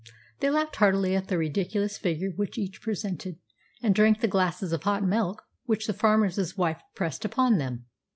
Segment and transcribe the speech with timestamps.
[0.39, 3.37] They laughed heartily at the ridiculous figure which each presented,
[3.83, 7.85] and drank the glasses of hot milk which the farmer's wife pressed upon them.